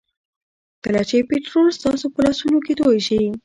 کله 0.83 1.01
چې 1.09 1.27
پټرول 1.29 1.67
ستاسو 1.77 2.05
په 2.13 2.19
لاسونو 2.25 2.59
کې 2.65 2.73
توی 2.81 2.99
شي. 3.07 3.21